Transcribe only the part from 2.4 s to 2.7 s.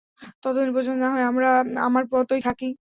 থাকি।